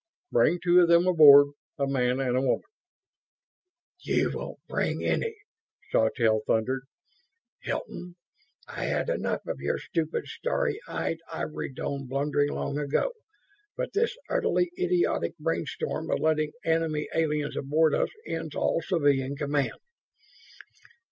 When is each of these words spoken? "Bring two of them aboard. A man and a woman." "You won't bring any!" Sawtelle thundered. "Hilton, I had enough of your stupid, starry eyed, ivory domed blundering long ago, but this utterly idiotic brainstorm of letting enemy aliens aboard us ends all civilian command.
"Bring 0.31 0.59
two 0.59 0.79
of 0.81 0.87
them 0.87 1.05
aboard. 1.05 1.51
A 1.77 1.85
man 1.85 2.19
and 2.19 2.35
a 2.35 2.41
woman." 2.41 2.63
"You 3.99 4.31
won't 4.33 4.57
bring 4.67 5.05
any!" 5.05 5.35
Sawtelle 5.91 6.41
thundered. 6.47 6.85
"Hilton, 7.61 8.15
I 8.67 8.85
had 8.85 9.11
enough 9.11 9.45
of 9.45 9.59
your 9.61 9.77
stupid, 9.77 10.25
starry 10.25 10.81
eyed, 10.87 11.19
ivory 11.31 11.71
domed 11.71 12.09
blundering 12.09 12.49
long 12.49 12.79
ago, 12.79 13.11
but 13.77 13.93
this 13.93 14.17
utterly 14.27 14.71
idiotic 14.75 15.37
brainstorm 15.37 16.09
of 16.09 16.19
letting 16.19 16.53
enemy 16.65 17.07
aliens 17.13 17.55
aboard 17.55 17.93
us 17.93 18.09
ends 18.25 18.55
all 18.55 18.81
civilian 18.81 19.35
command. 19.35 19.77